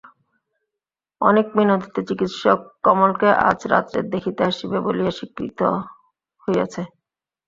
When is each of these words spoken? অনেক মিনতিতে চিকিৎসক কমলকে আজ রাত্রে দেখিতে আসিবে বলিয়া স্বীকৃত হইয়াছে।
অনেক 1.21 1.47
মিনতিতে 1.57 2.01
চিকিৎসক 2.09 2.59
কমলকে 2.85 3.29
আজ 3.49 3.59
রাত্রে 3.73 3.99
দেখিতে 4.13 4.41
আসিবে 4.49 4.77
বলিয়া 4.85 5.11
স্বীকৃত 5.17 5.59
হইয়াছে। 6.43 6.81